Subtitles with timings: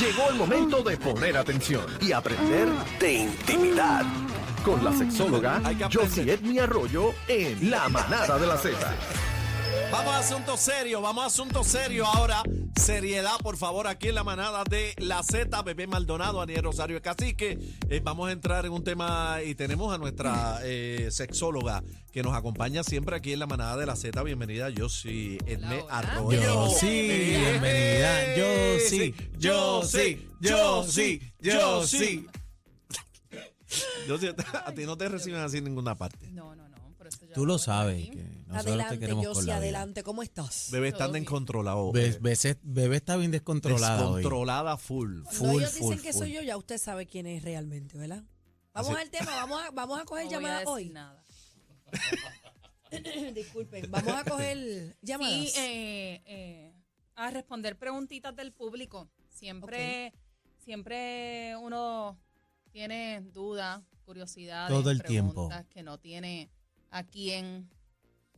[0.00, 2.68] Llegó el momento de poner atención y aprender
[2.98, 4.02] de intimidad
[4.64, 5.60] con la sexóloga.
[5.92, 8.78] Josie Edmi Arroyo en La Manada de la Z.
[9.92, 12.42] Vamos a asunto serio, vamos a asunto serio ahora.
[12.80, 17.58] Seriedad, por favor, aquí en la manada de la Z, Bebé Maldonado, Aniel Rosario Cacique.
[17.90, 22.34] Eh, vamos a entrar en un tema y tenemos a nuestra eh, sexóloga que nos
[22.34, 24.22] acompaña siempre aquí en la manada de la Z.
[24.22, 25.84] Bienvenida, yo sí, Edme.
[25.90, 26.40] Arroyo.
[26.40, 28.36] Yo sí, bienvenida.
[28.36, 32.26] Yo sí, yo sí, yo sí, yo sí.
[34.08, 34.28] Yo sí,
[34.66, 36.26] a ti no te reciben así en ninguna parte.
[36.32, 36.69] No, no, no.
[37.34, 39.62] Tú lo sabes que nosotros te Adelante, queremos yo con sí, la vida.
[39.62, 40.02] adelante.
[40.02, 40.68] ¿Cómo estás?
[40.70, 41.92] Bebé está descontrolado.
[41.92, 44.16] Be- Bebé, bebé está bien descontrolada hoy.
[44.22, 45.22] Descontrolada full.
[45.22, 46.22] Cuando full, ellos full, dicen que full.
[46.22, 48.22] soy yo, ya usted sabe quién es realmente, ¿verdad?
[48.72, 50.88] Vamos Así- al tema, vamos a, vamos a coger No voy a llamadas decir hoy.
[50.90, 51.24] nada.
[53.34, 55.32] Disculpen, vamos a coger llamadas.
[55.34, 56.72] Sí, eh, eh,
[57.14, 59.08] a responder preguntitas del público.
[59.28, 60.12] Siempre,
[60.64, 62.18] siempre uno
[62.72, 65.32] tiene dudas, curiosidades, Todo el tiempo.
[65.48, 66.50] preguntas que no tiene
[66.90, 67.70] a quién,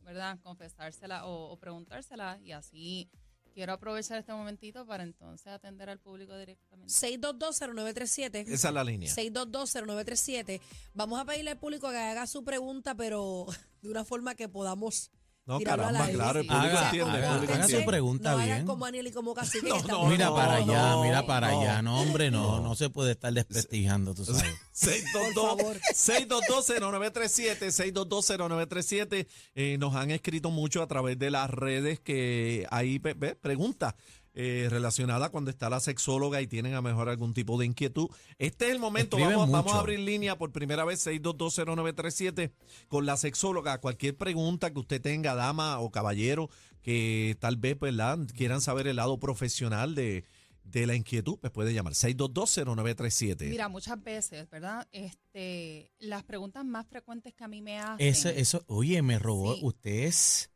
[0.03, 0.39] ¿verdad?
[0.41, 3.09] Confesársela o, o preguntársela y así
[3.53, 6.93] quiero aprovechar este momentito para entonces atender al público directamente.
[6.93, 8.47] 6220937.
[8.47, 9.13] Esa es la línea.
[9.13, 10.61] 6220937.
[10.93, 13.45] Vamos a pedirle al público que haga su pregunta, pero
[13.81, 15.11] de una forma que podamos.
[15.45, 16.17] No, tirarlo al caramba, aire.
[16.17, 16.49] claro, el Sí.
[16.51, 17.17] público Haga- entiende.
[17.17, 17.85] el haga- público haga su entiende.
[17.87, 18.65] pregunta no hagan bien.
[18.65, 19.67] como Aniel y como Cacique.
[19.69, 21.59] No, que no, Mira no, para allá, no, mira para no.
[21.61, 21.81] allá.
[21.81, 22.63] No, hombre, no, No.
[22.63, 24.41] no se puede estar desprestigiando, tú sabes.
[24.71, 25.79] 622 favor.
[25.93, 33.15] 6220937 6220937 eh, nos han escrito mucho a través de las redes que hay pe-
[33.15, 33.95] pe- preguntas
[34.35, 38.07] eh, relacionadas cuando está la sexóloga y tienen a lo mejor algún tipo de inquietud.
[38.39, 42.51] Este es el momento, vamos, vamos a abrir línea por primera vez 6220937
[42.87, 43.79] con la sexóloga.
[43.79, 46.49] Cualquier pregunta que usted tenga, dama o caballero,
[46.81, 50.23] que tal vez pues, la- quieran saber el lado profesional de,
[50.63, 53.49] de la inquietud, pues puede llamar 6220937.
[53.49, 54.87] Mira, muchas veces, ¿verdad?
[54.91, 57.97] Este, las preguntas más frecuentes que a mí me hacen.
[58.07, 59.59] Ese, eso, oye, me robó, Sí.
[59.63, 60.49] usted es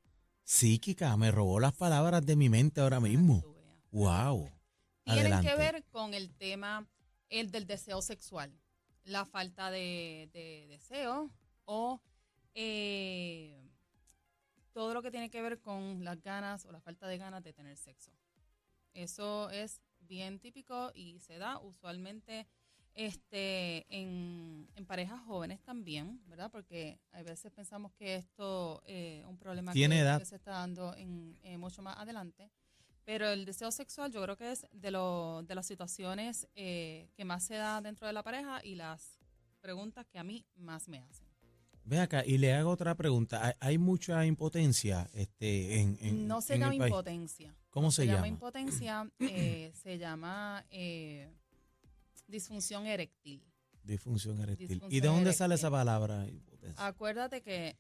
[0.44, 3.44] psíquica, me robó las palabras de mi mente ahora mismo.
[3.97, 4.47] Wow.
[5.06, 5.47] Tienen Adelante.
[5.50, 6.88] que ver con el tema
[7.30, 8.53] el del deseo sexual,
[9.06, 11.31] la falta de, de deseo
[11.66, 12.00] o
[12.53, 13.59] eh,
[14.72, 17.53] todo lo que tiene que ver con las ganas o la falta de ganas de
[17.53, 18.12] tener sexo.
[18.94, 22.46] Eso es bien típico y se da usualmente
[22.94, 26.52] este en, en parejas jóvenes también, ¿verdad?
[26.52, 30.19] Porque a veces pensamos que esto eh, es un problema Tiene que, edad.
[30.19, 32.52] que se está dando en, eh, mucho más adelante.
[33.07, 37.23] Pero el deseo sexual yo creo que es de, lo, de las situaciones eh, que
[37.23, 39.18] más se da dentro de la pareja y las
[39.62, 41.25] preguntas que a mí más me hacen.
[41.85, 43.56] Ve acá, y le hago otra pregunta.
[43.62, 46.90] ¿Hay, mucha impotencia este, en, en no se en llama el país?
[46.91, 47.56] impotencia.
[47.69, 48.28] ¿Cómo se se llama llama?
[48.28, 51.29] impotencia, eh, se llama eh,
[52.28, 53.41] disfunción eréctil.
[53.84, 54.84] Disfunción eréctil.
[54.89, 55.38] ¿Y de dónde eréctil.
[55.38, 56.28] sale esa palabra?
[56.75, 57.78] Acuérdate que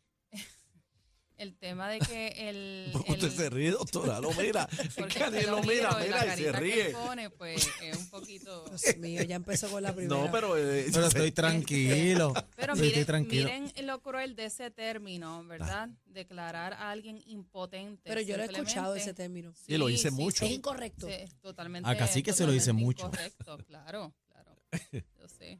[1.37, 2.89] el tema de que el...
[2.93, 4.19] ¿Por qué usted el- se ríe, doctora?
[4.19, 4.67] Lo mira.
[4.67, 6.89] Que Aniel lo lo mira, y mira la y se carita que ríe.
[6.91, 8.65] pone, pues es un poquito...
[8.69, 10.21] Dios mío, ya empezó con la primera.
[10.21, 10.57] No, pero.
[10.57, 12.33] eh, Pero estoy tranquilo.
[12.55, 13.49] Pero estoy miren, tranquilo.
[13.49, 15.89] miren lo cruel de ese término, ¿verdad?
[16.05, 18.01] Declarar a alguien impotente.
[18.05, 19.53] Pero yo lo he escuchado ese término.
[19.53, 20.45] Sí, lo hice mucho.
[20.45, 21.07] Es incorrecto.
[21.07, 21.89] Sí, totalmente.
[21.89, 23.09] A Cacique se lo dice totalmente mucho.
[23.09, 24.55] Correcto, claro, claro.
[24.91, 25.59] Yo sé.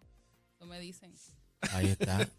[0.56, 1.14] Eso me dicen.
[1.72, 2.30] Ahí está.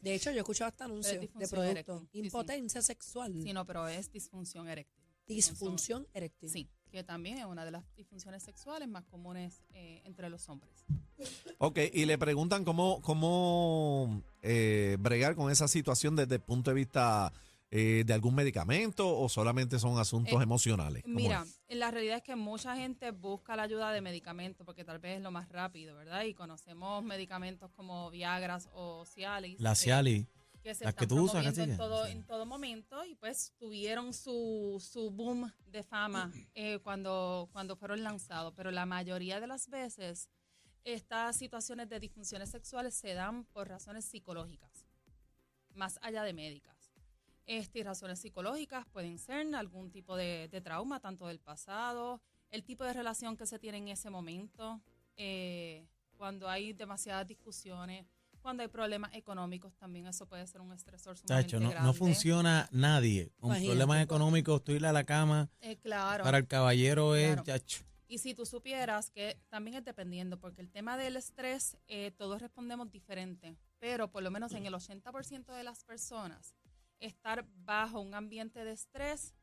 [0.00, 1.64] De hecho, yo he escuchado hasta anuncios de productos.
[1.64, 1.98] eréctil.
[2.00, 2.18] Sí, sí.
[2.26, 3.32] Impotencia sexual.
[3.42, 5.02] Sí, no, pero es disfunción eréctil.
[5.26, 6.50] Disfunción eréctil.
[6.50, 10.84] Sí, que también es una de las disfunciones sexuales más comunes eh, entre los hombres.
[11.58, 16.74] Ok, y le preguntan cómo, cómo eh, bregar con esa situación desde el punto de
[16.74, 17.32] vista
[17.74, 21.02] eh, de algún medicamento o solamente son asuntos Eh, emocionales.
[21.04, 21.76] ¿Cómo Mira, es?
[21.78, 25.22] la realidad es que mucha gente busca la ayuda de medicamentos porque tal vez es
[25.22, 26.24] lo más rápido, ¿verdad?
[26.24, 29.58] Y conocemos medicamentos como Viagras o Cialis.
[29.58, 30.26] La que- Cialis.
[30.62, 32.12] que se Las que están tú usas, en todo, Sí.
[32.12, 38.02] en todo momento y pues tuvieron su, su boom de fama eh, cuando, cuando fueron
[38.04, 38.52] lanzados.
[38.54, 40.28] Pero la mayoría de las veces
[40.84, 44.84] estas situaciones de disfunciones sexuales se dan por razones psicológicas,
[45.74, 46.81] más allá de médicas.
[47.46, 52.62] Este, y razones psicológicas pueden ser algún tipo de, de trauma, tanto del pasado, el
[52.64, 54.80] tipo de relación que se tiene en ese momento,
[55.16, 55.86] eh,
[56.16, 58.06] cuando hay demasiadas discusiones,
[58.40, 61.86] cuando hay problemas económicos también eso puede ser un estresor sumamente Chacho, no, grande.
[61.86, 63.30] no funciona nadie.
[63.38, 63.68] Con Imagínate.
[63.72, 65.48] problemas económicos, tú ir a la cama.
[65.60, 66.24] Eh, claro.
[66.24, 67.44] Para el caballero es, Claro.
[67.44, 67.84] chacho.
[68.08, 72.42] Y si tú supieras que también es dependiendo, porque el tema del estrés, eh, todos
[72.42, 76.54] respondemos diferente, pero por lo menos en el 80% de las personas,
[77.06, 79.34] estar bajo un ambiente de estrés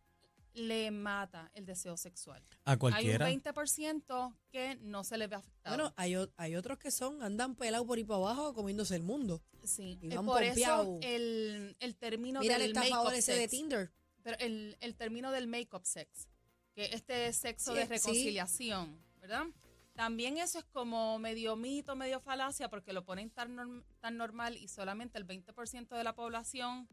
[0.54, 2.44] le mata el deseo sexual.
[2.66, 3.28] A cualquiera.
[3.28, 5.76] Hay un 20% que no se le ve afectado.
[5.76, 9.42] Bueno, hay, hay otros que son, andan pelados por ahí para abajo comiéndose el mundo.
[9.64, 10.00] sí.
[10.02, 13.92] y Eh, van por eso el, el término Mira del make-up ese de sex, Tinder.
[14.24, 16.28] pero el, el término del make-up sex,
[16.74, 17.90] que este sexo Sí, de sí.
[17.90, 19.46] reconciliación, ¿verdad?
[19.94, 24.58] También eso es como medio mito, medio falacia, porque lo ponen tan, norm- tan normal
[24.58, 26.88] y solamente el 20% de la población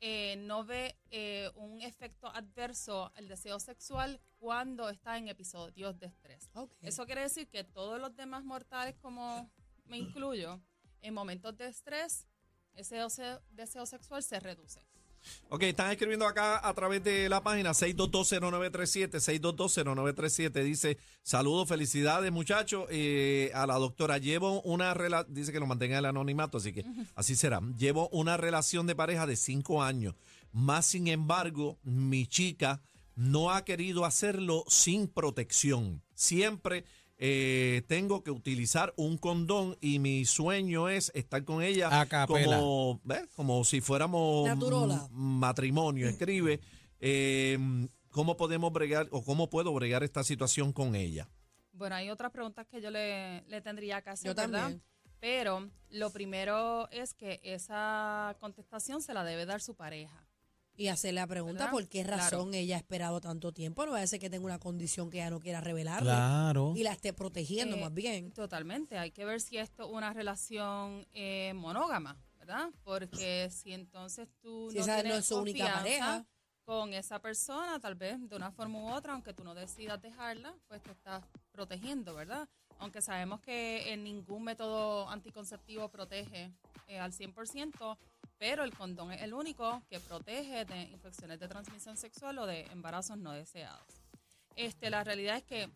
[0.00, 6.06] eh, no ve eh, un efecto adverso al deseo sexual cuando está en episodios de
[6.06, 6.50] estrés.
[6.54, 6.72] Ok.
[6.82, 9.50] Eso quiere decir que todos los demás mortales, como
[9.86, 10.60] me incluyo,
[11.00, 12.26] en momentos de estrés,
[12.74, 14.82] ese deseo, deseo sexual se reduce.
[15.48, 20.62] Ok, están escribiendo acá a través de la página 6220937, 6220937.
[20.62, 22.86] Dice, saludos, felicidades muchachos.
[22.90, 26.72] Eh, a la doctora, llevo una relación, dice que lo mantenga en el anonimato, así
[26.72, 26.84] que
[27.14, 27.60] así será.
[27.78, 30.14] Llevo una relación de pareja de cinco años.
[30.52, 32.80] Más sin embargo, mi chica
[33.14, 36.02] no ha querido hacerlo sin protección.
[36.14, 36.84] Siempre
[37.18, 43.26] eh, tengo que utilizar un condón y mi sueño es estar con ella como, ¿ves?
[43.34, 45.08] como si fuéramos Naturola.
[45.12, 46.08] matrimonio.
[46.08, 46.60] Escribe
[47.00, 47.58] eh,
[48.10, 51.28] cómo podemos bregar o cómo puedo bregar esta situación con ella.
[51.72, 54.60] Bueno, hay otras preguntas que yo le, le tendría que hacer, Yo ¿verdad?
[54.60, 54.82] también.
[55.18, 60.25] Pero lo primero es que esa contestación se la debe dar su pareja.
[60.76, 61.70] Y hacerle la pregunta ¿Verdad?
[61.70, 62.22] por qué Claro.
[62.22, 63.86] razón ella ha esperado tanto tiempo.
[63.86, 66.10] No va a ser que tenga una condición que ella no quiera revelarle.
[66.10, 66.74] Claro.
[66.76, 68.30] Y la esté protegiendo Eh, más bien.
[68.32, 68.98] Totalmente.
[68.98, 72.68] Hay que ver si esto es una relación eh, monógama, ¿verdad?
[72.84, 76.26] Porque si entonces tú Si no esa no tienes es su única confianza pareja.
[76.64, 80.54] con esa persona, tal vez de una forma u otra, aunque tú no decidas dejarla,
[80.68, 82.48] pues te estás protegiendo, ¿verdad?
[82.78, 86.52] Aunque sabemos que ningún método anticonceptivo protege
[86.88, 87.96] eh, al 100%,
[88.38, 92.62] pero el condón es el único que protege de infecciones de transmisión sexual o de
[92.66, 93.86] embarazos no deseados.
[94.56, 95.70] Este, la realidad es que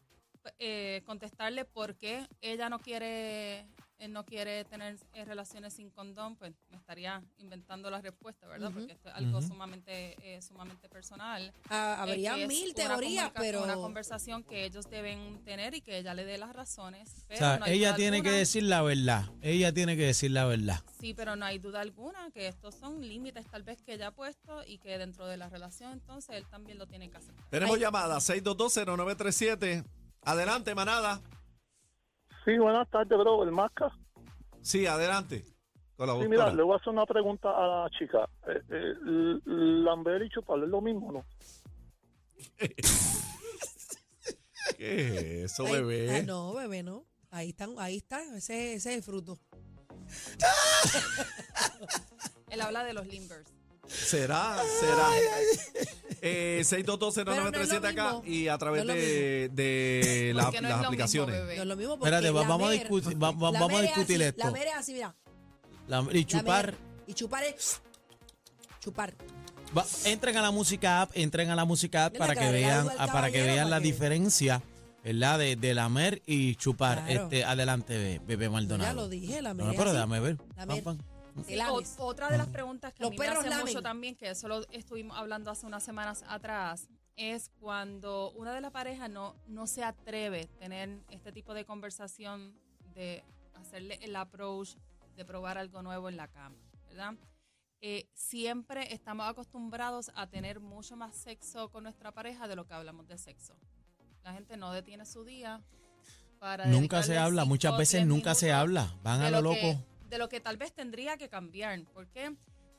[0.58, 3.66] eh, contestarle por qué ella no quiere
[4.00, 8.72] eh, no quiere tener eh, relaciones sin condón, pues me estaría inventando la respuesta, ¿verdad?
[8.72, 11.52] Porque esto es algo sumamente eh, sumamente personal.
[11.68, 13.62] Ah, Eh, habría es mil teorías, pero.
[13.62, 17.10] Una conversación que ellos deben tener y que ella le dé las razones.
[17.10, 19.24] O Pero sea, no hay ella tiene que decir la verdad.
[19.42, 20.80] Ella tiene que decir la verdad.
[20.98, 24.10] Sí, pero no hay duda alguna que estos son límites tal vez que ella ha
[24.12, 27.46] puesto y que dentro de la relación entonces él también lo tiene que aceptar.
[27.50, 27.82] Tenemos Ay.
[27.82, 29.84] llamada 6220937.
[30.22, 31.20] Adelante, manada.
[32.44, 33.90] Sí, buenas tardes, bro, el Masca.
[34.62, 35.44] Sí, adelante.
[35.96, 38.28] Con la Sí, mira, le voy a hacer una pregunta a la chica.
[38.48, 38.94] Eh, eh,
[39.44, 41.24] ¿Lamber y chupar es lo mismo, no?
[44.78, 46.18] ¿Qué es eso, Ay, bebé?
[46.18, 47.04] ah, no, bebé, no.
[47.30, 49.38] Ahí están, ahí está, ese, ese es el fruto.
[52.50, 53.46] Él habla de los limbers.
[53.90, 54.56] ¿Será?
[54.80, 55.08] ¿Será?
[56.22, 60.62] Eh, 6220937 Pero no es lo acá y a través No de, la- no las
[60.62, 61.34] mismo, aplicaciones.
[61.34, 61.56] bebé.
[61.56, 63.84] No es lo mismo porque Espérate, va- vamos a discutir, va- va- lamer vamos a
[63.84, 64.44] es discutir así, esto.
[64.44, 65.14] Lamer es así, mira.
[65.88, 66.74] La- y chupar.
[67.06, 67.80] Y chupar es...
[68.80, 69.14] Chupar.
[69.76, 72.88] Va- entren a la música app, entren a la música app Mira, para que vean,
[72.98, 74.62] ah, para que vean la que- diferencia,
[75.02, 75.38] ¿verdad?
[75.38, 77.04] De, de lamer y chupar.
[77.06, 77.22] Claro.
[77.24, 78.90] Este, adelante, be- bebé Maldonado.
[78.90, 80.36] Ya lo dije, lamer No, pero déjame ver.
[80.56, 80.82] Lamer.
[80.84, 81.06] Pam, pam.
[81.44, 83.66] Sí, o- otra de las preguntas que Los a mí me hace lamen.
[83.66, 88.60] mucho también, que eso lo estuvimos hablando hace unas semanas atrás, es cuando una de
[88.60, 92.54] las parejas no, no se atreve a tener este tipo de conversación
[92.94, 93.22] de
[93.54, 94.70] hacerle el approach,
[95.16, 96.56] de probar algo nuevo en la cama,
[96.88, 97.14] ¿verdad?
[97.82, 102.74] Eh, siempre estamos acostumbrados a tener mucho más sexo con nuestra pareja de lo que
[102.74, 103.54] hablamos de sexo.
[104.22, 105.62] La gente no detiene su día
[106.38, 108.94] para Nunca se habla, cinco muchas veces nunca se habla.
[109.02, 109.82] Van a lo loco.
[110.10, 111.82] De lo que tal vez tendría que cambiar.
[111.84, 112.36] ¿Por qué?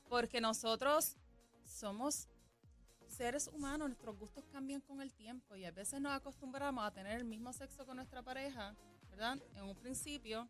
[0.10, 1.16] Porque nosotros
[1.66, 2.28] somos
[3.08, 7.18] seres humanos, nuestros gustos cambian con el tiempo y a veces nos acostumbramos a tener
[7.18, 8.76] el mismo sexo con nuestra pareja,
[9.10, 9.38] ¿verdad?
[9.56, 10.48] En un principio,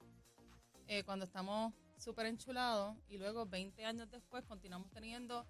[0.88, 5.46] eh, cuando estamos súper enchulados y luego 20 años después continuamos teniendo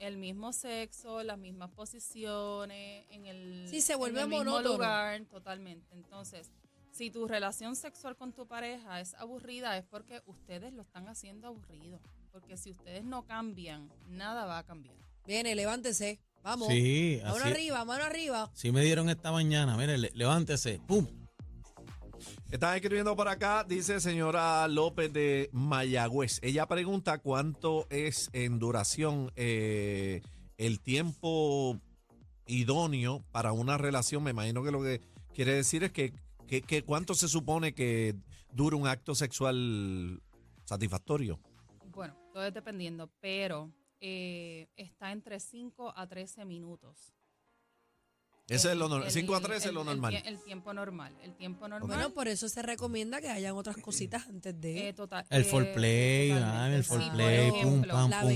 [0.00, 4.74] el mismo sexo, las mismas posiciones, en el, Sí, se vuelve en el mismo monótono.
[4.74, 5.94] lugar, totalmente.
[5.94, 6.50] Entonces,
[6.96, 11.48] si tu relación sexual con tu pareja es aburrida, es porque ustedes lo están haciendo
[11.48, 12.00] aburrido.
[12.32, 14.96] Porque si ustedes no cambian, nada va a cambiar.
[15.26, 16.18] Viene, levántese.
[16.42, 16.68] Vamos.
[16.68, 17.48] Sí, Mano así.
[17.48, 18.50] arriba, mano arriba.
[18.54, 19.76] Sí me dieron esta mañana.
[19.76, 20.80] Mire, le- levántese.
[20.86, 21.06] ¡Pum!
[22.50, 26.38] Están escribiendo por acá, dice señora López de Mayagüez.
[26.42, 30.22] Ella pregunta cuánto es en duración eh,
[30.56, 31.78] el tiempo
[32.46, 34.22] idóneo para una relación.
[34.22, 35.00] Me imagino que lo que
[35.34, 36.12] quiere decir es que,
[36.46, 38.14] que- que cuánto se supone que
[38.52, 40.22] dura un acto sexual
[40.64, 41.38] satisfactorio.
[41.92, 47.12] Bueno, todo es dependiendo, pero eh, está entre 5 a 13 minutos.
[48.48, 50.14] Ese es lo nor- el- 5 a 13 es el- lo el normal.
[50.14, 51.16] tie- El, tiempo normal.
[51.20, 51.88] El tiempo normal.
[51.88, 55.44] Bueno, por eso se recomienda que hayan otras cositas antes de eh, total- El eh,
[55.46, 58.28] foreplay, ah, el Sí, foreplay, pum, ejemplo, pam, la pum.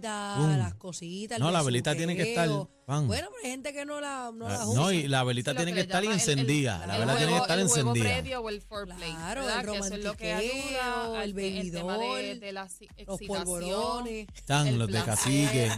[0.00, 0.58] Velita, Pum.
[0.58, 1.36] las cositas.
[1.38, 2.70] el No, la velita tiene que estar, besuqueo.
[2.86, 3.06] pan.
[3.06, 4.74] Bueno, pero hay gente que no la, no la Ah, usa.
[4.80, 6.86] No, y la velita Sí, lo tiene que que le estar llama el- el- encendida.
[6.86, 8.14] La el vela tiene que juego- estar el juego encendida.
[8.14, 9.60] previo o el foreplay, Claro, ¿verdad?
[9.60, 12.40] el que eso es lo que romantiqueo, ayuda el al te- el tema de, bebidor,
[12.40, 13.26] de la si- los excitación.
[13.36, 14.28] polvorones.
[14.34, 15.14] Están el los de placer.
[15.14, 15.70] cacique.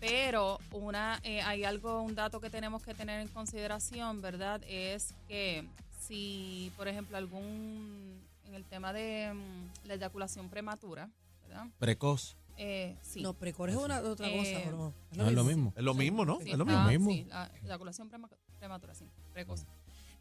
[0.00, 4.60] Pero una, eh, hay algo, un dato que tenemos que tener en consideración, ¿verdad?
[4.68, 5.66] Es que
[6.06, 11.08] si, por ejemplo, algún, en el tema de mm, la eyaculación prematura,
[11.48, 11.66] ¿verdad?
[11.78, 12.36] Precoz.
[12.58, 13.20] Eh, sí.
[13.22, 14.94] No, precor es una, otra cosa, Eh, ¿o no?
[15.16, 15.72] No es lo mismo.
[15.76, 16.40] Es lo mismo, ¿no?
[16.40, 16.84] Sí, es lo mismo.
[16.88, 17.10] mismo.
[17.10, 19.66] sí, la eyaculación prema- prematura, sí, precoz.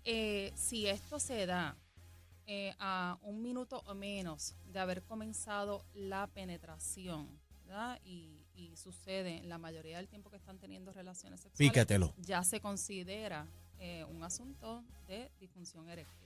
[0.03, 1.75] Eh, si esto se da
[2.47, 7.27] eh, a un minuto o menos de haber comenzado la penetración,
[7.65, 7.99] ¿verdad?
[8.05, 12.13] Y, y sucede la mayoría del tiempo que están teniendo relaciones sexuales, Pícatelo.
[12.17, 13.47] ya se considera
[13.79, 16.24] eh, un asunto de disfunción eréctil.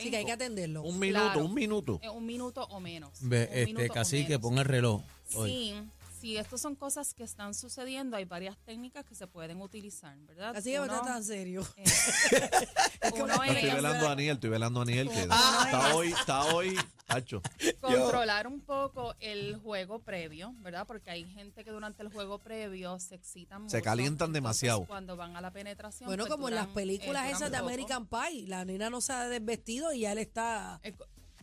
[0.00, 0.04] ¿Ok?
[0.04, 0.82] Sí, que hay que atenderlo.
[0.82, 1.44] Un minuto, Claro.
[1.44, 2.00] un minuto.
[2.02, 3.10] Eh, un minuto o menos.
[3.20, 4.42] Ve, un este minuto o cacique, menos.
[4.42, 5.02] pon el reloj.
[5.34, 5.50] Hoy.
[5.50, 5.74] Sí,
[6.20, 10.54] si estas son cosas que están sucediendo, hay varias técnicas que se pueden utilizar, ¿verdad?
[10.56, 11.66] Así que no está tan serio.
[11.76, 11.84] eh,
[13.14, 15.62] uno No, estoy es velando a Aniel, estoy velando a Aniel, que Ah.
[15.66, 16.76] está hoy, está hoy,
[17.08, 17.42] Hacho.
[17.80, 20.86] controlar un poco el juego previo, ¿verdad?
[20.86, 23.70] Porque hay gente que durante el juego previo se excitan mucho.
[23.76, 24.84] Se calientan demasiado.
[24.86, 26.06] Cuando van a la penetración.
[26.06, 27.68] Bueno, pues, como en las películas eh, esas de poco.
[27.70, 30.78] American Pie, la nena no se ha desvestido y ya él está...
[30.82, 30.94] Eh,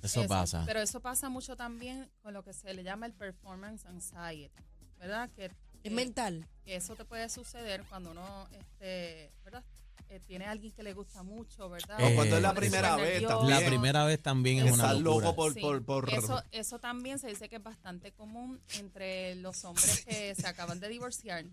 [0.08, 0.64] Eso Exacto, pasa.
[0.66, 4.52] Pero eso pasa mucho también con lo que se le llama el performance anxiety,
[5.00, 5.30] ¿verdad?
[5.36, 5.52] Que, Es
[5.84, 6.48] que- mental.
[6.66, 9.64] que eso te puede suceder cuando uno, este, ¿verdad?
[10.10, 11.98] Eh, tiene a alguien que le gusta mucho, ¿verdad?
[12.02, 13.40] O cuando es la primera vez nervioso.
[13.40, 13.60] también.
[13.62, 15.26] La primera vez también es una locura.
[15.28, 16.10] loco por, Sí, por, por...
[16.14, 20.80] Eso, eso también se dice que es bastante común entre los hombres que se acaban
[20.80, 21.44] de divorciar.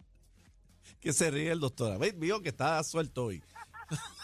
[1.00, 1.98] que se ríe el doctor.
[1.98, 2.16] ¿Ves?
[2.16, 3.42] Vio que está suelto hoy.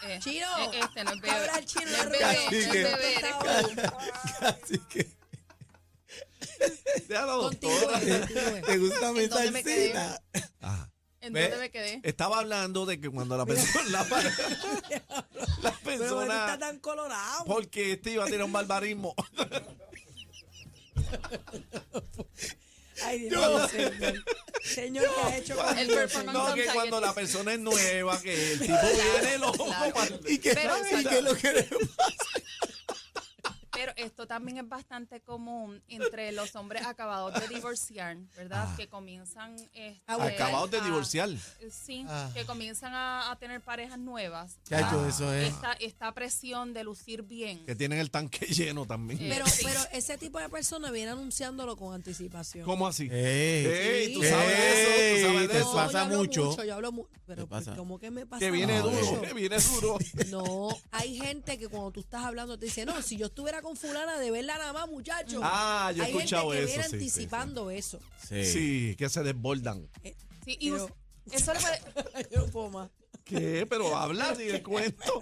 [0.03, 1.31] Eh, Chino, eh, este no es bebé.
[1.35, 2.83] habla el chino no es bebé, es Cacique.
[2.83, 3.33] bebé, eres.
[4.41, 5.21] Así que...
[7.07, 7.99] Déjalo, doctora.
[7.99, 9.93] ¿Te gusta mi ¿En dónde me quedé?
[9.93, 10.23] salsita?
[10.61, 10.91] Ajá.
[11.21, 11.99] ¿En dónde me quedé?
[12.03, 13.89] Estaba hablando de que cuando la persona...
[13.89, 14.31] La, la Pero
[15.61, 16.57] ¿por qué está persona...
[16.59, 17.45] tan colorado?
[17.45, 19.13] Porque este iba a tener un barbarismo.
[23.05, 24.23] Ay, Dios mío, señor.
[24.63, 28.53] Señor, ¿qué has hecho con El performance No, que cuando la persona es nueva, que
[28.53, 28.77] el tipo
[29.21, 29.67] viene loco.
[30.27, 31.69] ¿Y qué, Pero, y es lo que le
[33.81, 38.67] Pero esto también es bastante común entre los hombres acabados de divorciar, ¿verdad?
[38.69, 38.75] Ah.
[38.77, 39.55] Que comienzan...
[39.73, 41.29] este, Acabados de a- divorciar.
[41.71, 42.29] Sí, Ah.
[42.35, 44.59] que comienzan a, a tener parejas nuevas.
[44.69, 45.49] Chacho, Ah, eso es.
[45.53, 47.65] Esta, esta presión de lucir bien.
[47.65, 49.19] Que tienen el tanque lleno también.
[49.19, 49.63] Eh, Pero, Sí.
[49.65, 52.65] pero ese tipo de persona viene anunciándolo con anticipación.
[52.65, 53.07] ¿Cómo así?
[53.11, 54.29] Ey, Ey, tú Sí.
[54.29, 55.73] sabes eso, tú sabes de te eso.
[55.73, 56.63] pasa yo mucho.
[56.63, 57.09] Yo hablo mucho.
[57.25, 57.75] Pero, ¿Qué pasa?
[57.75, 58.39] ¿cómo que me pasa?
[58.39, 59.97] Que viene duro, que viene duro.
[60.29, 63.70] No, hay gente que cuando tú estás hablando te dice, no, si yo estuviera con
[63.75, 65.39] fulana de verla nada más, muchacho.
[65.43, 67.05] Ah, yo he hay escuchado gente que eso, viene sí, sí, sí.
[67.19, 67.99] anticipando eso.
[68.27, 68.45] Sí.
[68.45, 69.87] Sí, que se desbordan.
[70.45, 70.91] Sí, y Pero- us-
[71.31, 72.89] eso, le puede, yo no puedo más.
[73.23, 73.65] ¿Qué?
[73.69, 75.21] Pero habla y el cuento.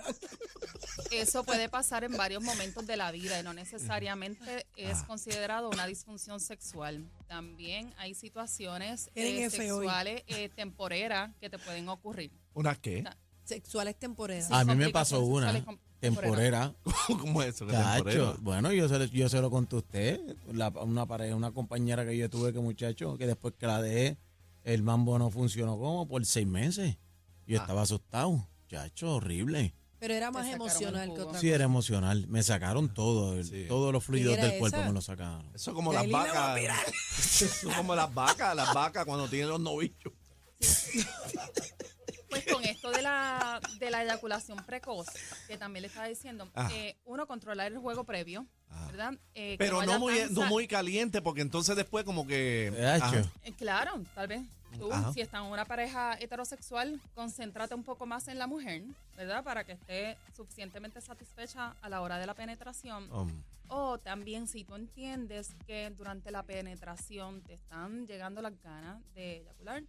[1.11, 5.05] eso puede pasar en varios momentos de la vida y no necesariamente es Ah.
[5.07, 7.05] considerado una disfunción sexual.
[7.27, 9.79] También hay situaciones Tienen eh, F hoy.
[9.85, 12.31] sexuales eh, temporeras que te pueden ocurrir.
[12.53, 13.03] ¿Una qué?
[13.43, 14.47] Sexuales temporeras.
[14.47, 14.53] Sí.
[14.53, 16.73] A mí me complicaciones pasó una sexuales com- temporera.
[17.19, 17.65] ¿Cómo es eso?
[17.67, 18.35] temporero?
[18.41, 20.19] bueno, yo se, lo- yo se lo conté a usted.
[20.53, 24.17] La- una pareja, una compañera que yo tuve que muchacho, que después que la dejé,
[24.63, 26.97] el mambo no funcionó como por seis meses.
[27.47, 27.61] Yo Ah.
[27.61, 28.47] estaba asustado.
[28.67, 29.73] Chacho, horrible.
[29.99, 31.55] Pero era más emocional que otra Sí, cosa.
[31.55, 32.25] era emocional.
[32.29, 33.65] Me sacaron todo, el- Sí.
[33.67, 35.45] todos los fluidos ¿Quién era del cuerpo me lo sacaron.
[35.53, 36.57] Eso es como las vacas.
[37.19, 40.13] Eso es como las vacas, las vacas cuando tienen los novillos.
[42.29, 45.07] Pues con esto de la, de la eyaculación precoz,
[45.47, 46.69] que también le estaba diciendo, Ah.
[46.73, 48.45] eh, uno, controlar el juego previo,
[48.87, 49.13] ¿verdad?
[49.33, 52.71] Eh, Pero no muy, no muy caliente, porque entonces después como que...
[53.01, 53.21] Ajá.
[53.43, 54.41] Eh, Claro, tal vez.
[54.77, 55.11] Tú, Ajá.
[55.13, 58.83] si estás en una pareja heterosexual, concéntrate un poco más en la mujer,
[59.17, 59.43] ¿verdad?
[59.43, 63.11] Para que esté suficientemente satisfecha a la hora de la penetración.
[63.11, 68.99] Um, O también si tú entiendes que durante la penetración te están llegando las ganas
[69.15, 69.83] de eyacular,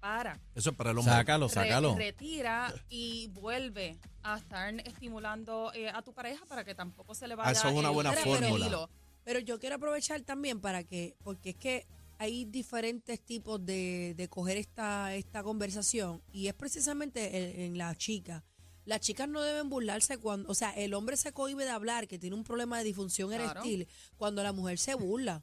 [0.00, 0.40] para.
[0.54, 1.12] eso es para el hombre.
[1.14, 1.94] Sácalo, Re- sácalo.
[1.96, 7.34] retira y vuelve a estar estimulando eh, a tu pareja para que tampoco se le
[7.34, 8.66] Ah, vaya eso es una el- buena fórmula.
[8.66, 8.90] hilo.
[9.24, 11.86] Pero yo quiero aprovechar también para que, porque es que
[12.18, 17.94] hay diferentes tipos de, de coger esta, esta conversación y es precisamente en, en la
[17.94, 18.44] chica.
[18.84, 22.18] Las chicas no deben burlarse cuando, o sea, el hombre se cohibe de hablar que
[22.20, 23.50] tiene un problema de disfunción Claro.
[23.50, 25.42] eréctil cuando la mujer se burla.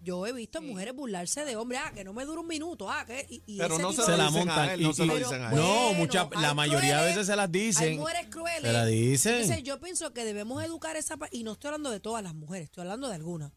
[0.00, 3.04] Yo he visto mujeres burlarse de hombres, ah, que no me dura un minuto, ah,
[3.04, 4.70] que y, y Pero no se se lo la dicen a montan.
[4.70, 5.56] él, y- no se lo y- dicen a él.
[5.56, 7.98] No, mucha, la mayoría de crueles, veces se las Hay dicen.
[7.98, 8.62] mujeres crueles.
[8.62, 9.34] Se la dicen.
[9.34, 12.34] Entonces yo pienso que debemos educar esa parte, y no estoy hablando de todas las
[12.34, 13.52] mujeres, estoy hablando de algunas.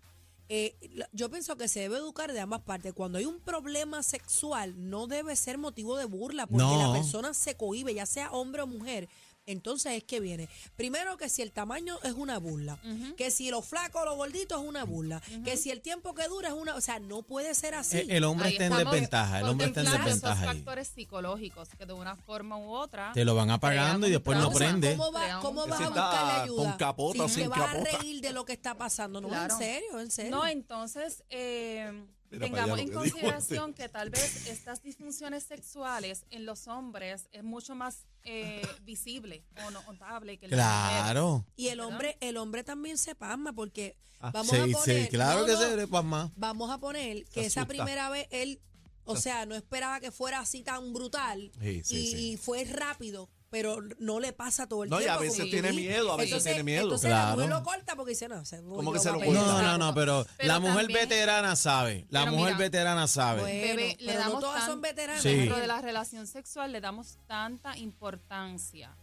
[0.54, 0.76] Eh,
[1.14, 2.92] yo pienso que se debe educar de ambas partes.
[2.94, 6.88] Cuando hay un problema sexual, no debe ser motivo de burla, porque No.
[6.88, 9.08] la persona se cohíbe, ya sea hombre o mujer.
[9.48, 10.48] Entonces es que viene.
[10.76, 12.78] Primero que si el tamaño es una burla,
[13.18, 16.28] que si lo flaco o lo gordito es una burla, que si el tiempo que
[16.28, 17.98] dura es una, o sea, no puede ser así.
[18.00, 19.40] El, el hombre Ahí está en desventaja.
[19.40, 20.58] El hombre está en desventaja esos ahí.
[20.58, 24.48] factores psicológicos que de una forma u otra Te lo van apagando y después no
[24.48, 24.80] O sea, trauma.
[24.80, 24.98] prende.
[24.98, 26.64] ¿Cómo, va- cómo vas a buscarle ayuda?
[26.64, 27.98] con capota si sin te vas a capota.
[27.98, 29.22] reír de lo que está pasando.
[29.22, 29.54] No, Claro.
[29.54, 30.32] en serio, en serio.
[30.32, 31.92] No, entonces eh,
[32.40, 38.06] tengamos en consideración que tal vez estas disfunciones sexuales en los hombres es mucho más
[38.24, 40.64] eh, visible o no- notable que mujeres.
[40.66, 41.46] Claro.
[41.56, 45.40] Y el hombre, el hombre también se pasma porque vamos Sí, a sí, poner, claro
[45.42, 46.32] no, que no, se más.
[46.36, 48.62] vamos a poner que esa primera vez él,
[49.06, 52.32] o sea, no esperaba que fuera así tan brutal Sí, sí, y, sí.
[52.34, 55.20] y fue rápido, pero no le pasa todo el No, y tiempo.
[55.20, 55.76] a veces tiene dices.
[55.86, 56.84] miedo, a veces Entonces- tiene miedo.
[56.84, 57.26] Entonces Claro.
[57.30, 59.34] la mujer lo corta porque dice, no, se, ¿Cómo que se lo corta?
[59.34, 62.08] No, no, no, pero, Pero la mujer también- veterana sabe.
[62.10, 63.42] La mujer mira, veterana sabe.
[63.42, 65.22] Bueno, Bebé, le pero no damos todas tan- son veteranas.
[65.22, 65.36] Sí.
[65.36, 68.96] Dentro de la relación sexual le damos tanta importancia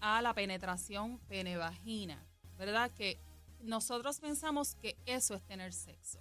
[0.00, 2.22] a la penetración pene-vagina,
[2.58, 2.90] ¿verdad?
[2.90, 3.18] Que
[3.60, 6.18] nosotros pensamos que eso es tener sexo.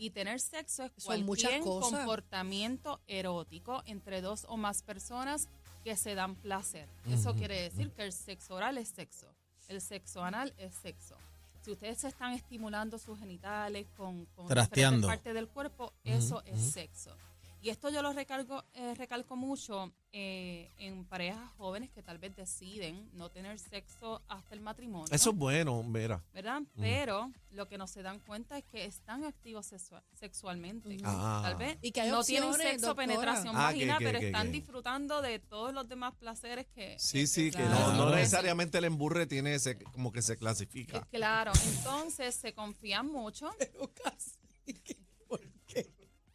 [0.00, 5.48] Y tener sexo es Son cualquier comportamiento erótico entre dos o más personas
[5.82, 6.88] que se dan placer.
[7.08, 9.26] Eso quiere decir que el sexo oral es sexo,
[9.68, 11.16] el sexo anal es sexo.
[11.62, 16.60] Si ustedes se están estimulando sus genitales con, con diferentes partes del cuerpo, eso es
[16.60, 17.14] sexo.
[17.60, 22.34] Y esto yo lo recalco, eh, recalco mucho eh, en parejas jóvenes que tal vez
[22.36, 25.08] deciden no tener sexo hasta el matrimonio.
[25.12, 26.22] Eso es bueno, mira.
[26.32, 26.62] ¿verdad?
[26.76, 30.96] Pero lo que no se dan cuenta es que están activos sexua- sexualmente.
[31.04, 31.40] Ah.
[31.42, 33.06] Tal vez Y que no tienen sexo, doctora.
[33.08, 36.66] penetración Ah, que- vagina, que- pero que- están que- disfrutando de todos los demás placeres
[36.68, 36.96] que...
[36.98, 40.98] Sí, sí, que no necesariamente el emburre tiene ese, como que se clasifica.
[40.98, 43.50] Eh, Claro, entonces se confían mucho.
[43.58, 44.30] Pero casi.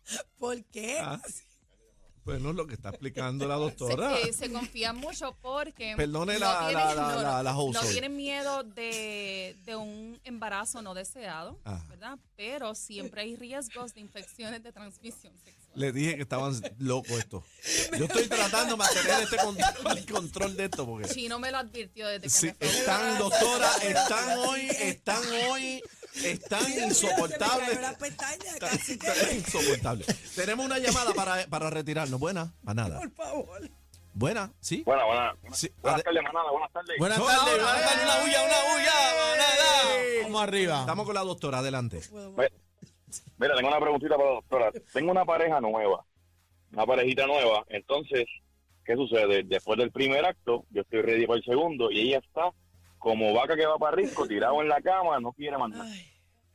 [0.39, 0.99] ¿Por qué?
[1.01, 1.19] Ah,
[2.23, 4.17] Pues no es lo que está explicando la Se, doctora.
[4.19, 8.15] eh, se confían mucho porque Perdone no la- tienen, la- la- no, la- no tienen
[8.15, 11.85] miedo de, de un embarazo no deseado, Ajá.
[11.89, 12.17] ¿verdad?
[12.37, 15.53] Pero siempre hay riesgos de infecciones de transmisión sexual.
[15.75, 17.43] Le dije que estaban locos esto.
[17.97, 19.57] Yo estoy tratando de mantener este con-
[19.97, 23.69] el control de esto porque Chino me lo advirtió desde que sí, me están, doctora,
[23.81, 25.81] están hoy, están hoy,
[26.13, 26.37] Se me
[27.95, 28.93] pestaña casi.
[28.93, 30.35] están insoportables.
[30.35, 32.19] Tenemos una llamada para, para retirarnos.
[32.19, 32.99] Buena, para nada.
[32.99, 33.69] Por favor.
[34.13, 34.83] Buena, sí.
[34.85, 35.57] Buenas, buenas.
[35.57, 36.51] Sí, Buenas tardes, manada.
[36.51, 36.97] Buenas tardes.
[36.99, 40.23] Buenas tardes, buenas tardes, una bulla, una bulla, manada.
[40.23, 40.79] Vamos arriba.
[40.81, 42.01] Estamos con la doctora, adelante.
[43.37, 44.71] Mira, tengo una preguntita para la doctora.
[44.93, 46.05] Tengo una pareja nueva,
[46.73, 47.65] una parejita nueva.
[47.69, 48.25] Entonces,
[48.85, 49.43] ¿qué sucede?
[49.43, 52.51] Después del primer acto, yo estoy ready para el segundo y ella está
[53.03, 55.85] como vaca que va para risco, tirado en la cama, no quiere mandar.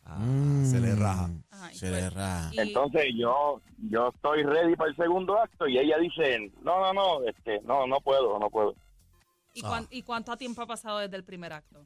[0.06, 1.28] Ah, se le raja.
[1.72, 2.50] Se pues- le raja.
[2.54, 6.92] y- Entonces yo yo estoy ready para el segundo acto y ella dice, no, no,
[6.94, 8.74] no, este, no, no puedo, no puedo.
[9.52, 11.84] ¿Y, cuán- ¿Y cuánto tiempo ha pasado desde el primer acto?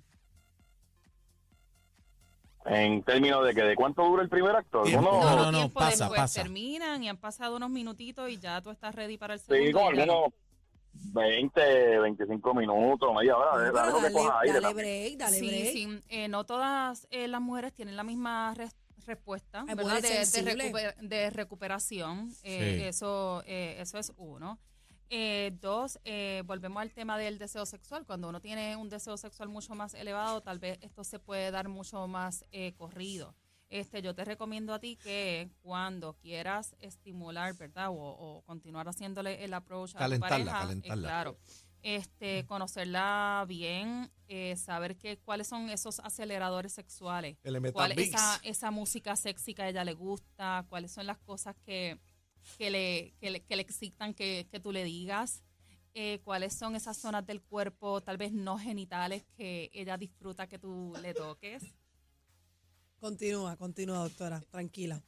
[2.64, 4.84] En términos de que de cuánto dura el primer acto.
[4.84, 6.42] No, no, no, tiempo pasa, después pasa.
[6.42, 9.66] terminan y han pasado unos minutitos y ya tú estás ready para el segundo.
[9.66, 9.88] Sí, no.
[9.88, 10.32] algunos
[10.94, 14.86] 20, 25 minutos, media hora, es algo que dale, coja aire dale también.
[14.86, 15.72] break, dale sí, break.
[15.72, 16.02] sí.
[16.08, 18.76] Eh, no todas eh, las mujeres tienen la misma res-
[19.06, 19.82] respuesta ¿verdad?
[19.82, 22.32] mujeres De, de recuper- de recuperación.
[22.44, 22.84] Eh, Sí.
[22.84, 24.58] eso, eh, eso es uno.
[25.14, 28.06] Eh, dos, eh, volvemos al tema del deseo sexual.
[28.06, 31.68] Cuando uno tiene un deseo sexual mucho más elevado, tal vez esto se puede dar
[31.68, 33.34] mucho más eh, corrido.
[33.72, 37.88] Este, yo te recomiendo a ti que cuando quieras estimular, ¿verdad?
[37.88, 41.08] O, o continuar haciéndole el approach a Calentarla, tu pareja, eh, calentarla.
[41.08, 41.38] claro,
[41.80, 47.38] este, conocerla bien, eh, saber que, cuáles son esos aceleradores sexuales,
[47.72, 51.98] cuál esa, esa música sexy que a ella le gusta, cuáles son las cosas que,
[52.58, 55.44] que, le, que, le, que le excitan que, que tú le digas,
[55.94, 60.58] eh, cuáles son esas zonas del cuerpo, tal vez no genitales, que ella disfruta que
[60.58, 61.62] tú le toques.
[63.12, 64.40] Continúa, continúa, doctora.
[64.52, 65.02] Tranquila.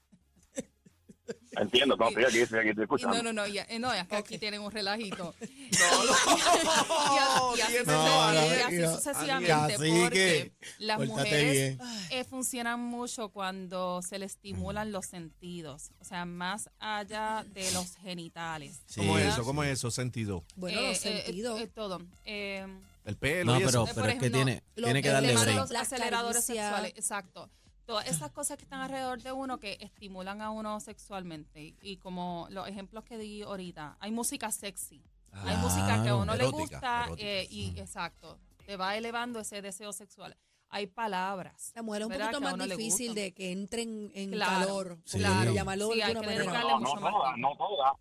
[1.52, 3.16] Entiendo, no, estoy aquí, estoy aquí, estoy Y escuchando.
[3.18, 5.32] no, no, no, ya, eh, no, es que aquí tienen un relajito.
[5.78, 7.56] No, no.
[7.56, 8.94] y, así, No, sucesivamente, no, y así no.
[8.96, 11.78] sucesivamente, Cacique, porque las mujeres
[12.10, 17.94] eh, funcionan mucho cuando se le estimulan los sentidos, o sea, más allá de los
[17.98, 18.80] genitales.
[18.86, 19.00] Sí.
[19.00, 19.44] ¿Cómo es eso?
[19.44, 19.90] ¿Cómo es eso?
[19.92, 20.44] Sentido.
[20.56, 21.60] Bueno, Eh, los eh, sentidos.
[21.60, 22.02] eh, todo.
[22.24, 22.66] Eh,
[23.04, 23.86] El pelo No, y eso.
[23.94, 25.56] pero, es que tiene, lo- tiene que darle break.
[25.56, 27.48] los aceleradores sexuales, exacto.
[27.86, 31.74] Todas esas cosas que están alrededor de uno que estimulan a uno sexualmente.
[31.82, 35.02] Y, como los ejemplos que di ahorita, hay música sexy.
[35.32, 39.92] hay música que a uno le gusta eh, y exacto, te va elevando ese deseo
[39.92, 40.36] sexual.
[40.70, 41.70] Hay palabras.
[41.76, 42.32] La mujer es un ¿verdad?
[42.32, 44.98] poquito más difícil de que entren en Claro, calor.
[45.04, 45.18] Sí.
[45.18, 45.52] Claro.
[45.52, 46.44] Llamarlo Sí, de hay alguna que manera.
[46.44, 47.36] dedicarle No, no tiempo.
[47.36, 47.92] no todas.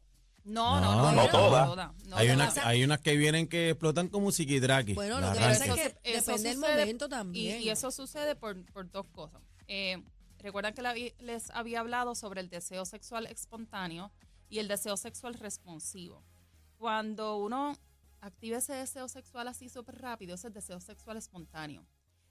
[0.45, 1.67] No, no, No, no, no no todas.
[2.07, 2.35] no hay, todas.
[2.35, 4.93] unas, hay unas que vienen que explotan como musiquidraki.
[4.93, 7.61] Bueno, lo que pasa es que Eso depende del sucede- momento también.
[7.61, 9.41] Y, y eso sucede por, por dos cosas.
[9.67, 10.03] Eh,
[10.39, 14.11] recuerdan que la les había hablado sobre el deseo sexual espontáneo
[14.49, 16.23] y el deseo sexual responsivo.
[16.77, 17.75] Cuando uno
[18.21, 21.85] activa ese deseo sexual así súper rápido, ese es deseo sexual espontáneo.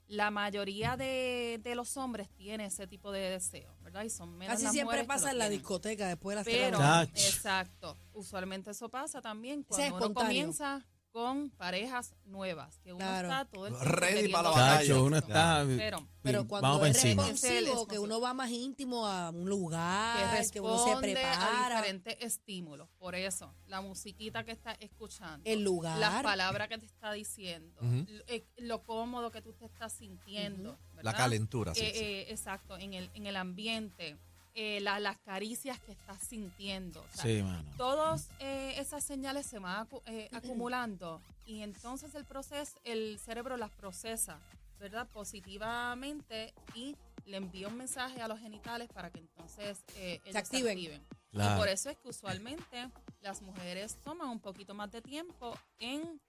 [0.09, 4.03] La mayoría de, de los hombres tiene ese tipo de deseo, ¿verdad?
[4.05, 5.59] Y son menos Casi las siempre pasa en la tienen.
[5.61, 6.81] discoteca después de la Pero,
[7.15, 13.29] exacto, usualmente eso pasa también cuando es uno comienza con parejas nuevas, que uno Claro.
[13.29, 14.81] está todo el tiempo Ready queriendo para la batalla.
[14.81, 15.29] Chacho, uno sexo.
[15.29, 15.65] está.
[15.77, 17.23] Pero, Pero Sí, cuando vamos para es encima.
[17.29, 21.33] Responsivo, que uno va más íntimo a un que lugar, que, uno se responde a
[21.33, 22.89] prepara, diferentes estímulos.
[22.99, 25.99] Por eso, la musiquita que estás escuchando, el lugar.
[25.99, 28.07] las palabras que te está diciendo, Ujú.
[28.29, 30.79] eh, lo cómodo que tú te estás sintiendo.
[30.95, 31.17] La ¿verdad?
[31.17, 32.01] calentura, sí, Eh, sí.
[32.05, 34.17] eh, exacto, en el, en el ambiente,
[34.55, 37.01] eh, la- las caricias que estás sintiendo.
[37.01, 37.71] o sea, Sí, mano.
[37.77, 43.57] Todas eh, esas señales se van acu- eh, acumulando y entonces el proceso, el cerebro
[43.57, 44.39] las procesa,
[44.79, 45.09] ¿verdad?
[45.13, 50.39] Positivamente y le envía un mensaje a los genitales para que entonces eh, ellos se
[50.39, 50.73] activen.
[50.79, 51.07] activen.
[51.31, 51.55] Claro.
[51.55, 56.21] Y por eso es que usualmente las mujeres toman un poquito más de tiempo en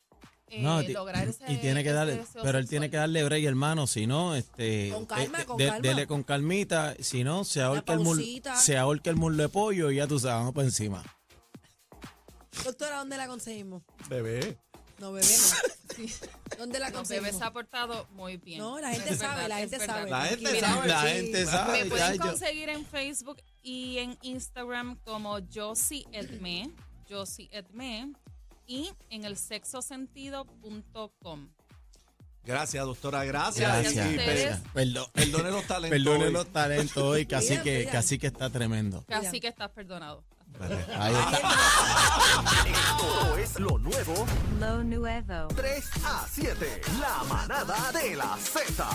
[0.58, 3.24] eh, No, lograr ese y tiene que ese darle, deseo pero él tiene que darle
[3.24, 5.80] break, hermano, si no, este, Con calma, de- con de- calma.
[5.82, 8.24] dele con calmita, si no, se ahorca el muslo,
[8.58, 11.04] se ahorca el muslo de pollo y ya tú sabes, vamos por encima.
[12.64, 13.82] Doctora, ¿dónde la conseguimos?
[14.10, 14.58] Bebé.
[15.00, 16.06] No, bebé, no.
[16.58, 17.26] ¿Dónde la conseguimos?
[17.32, 18.60] bebés se ha portado muy bien.
[18.60, 19.96] No, la gente Es sabe, verdad, la gente verdad.
[19.96, 20.10] sabe.
[20.10, 20.68] La gente Tranquila.
[20.76, 21.08] sabe, La sí.
[21.08, 26.70] gente sabe, Me pueden conseguir en Facebook y en Instagram como Josie Edme,
[27.10, 28.14] Josie Edme,
[28.68, 31.50] y en el sexosentido.com.
[32.46, 33.24] Gracias, doctora.
[33.24, 33.84] Gracias.
[33.84, 34.18] Gracias Y.
[34.74, 35.90] Perdón, Perdone los talentos.
[35.98, 36.34] perdone hoy.
[36.34, 39.06] los talentos hoy, casi que, casi que está tremendo.
[39.08, 40.26] Casi que estás perdonado.
[40.98, 41.40] Ahí está.
[42.68, 44.14] Esto es lo nuevo
[44.60, 45.48] Lo Nuevo.
[45.56, 46.82] 3 a 7.
[47.00, 48.88] La manada de la Z.